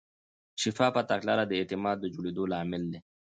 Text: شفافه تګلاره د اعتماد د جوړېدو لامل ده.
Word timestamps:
شفافه 0.61 1.01
تګلاره 1.11 1.43
د 1.47 1.51
اعتماد 1.59 1.97
د 2.01 2.05
جوړېدو 2.13 2.43
لامل 2.51 2.83
ده. 2.91 2.99